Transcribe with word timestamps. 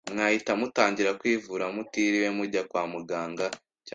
mwahita 0.13 0.51
mutangira 0.59 1.11
kwivura 1.19 1.63
mutiriwe 1.75 2.27
mujya 2.37 2.61
kwa 2.69 2.83
muganga 2.91 3.45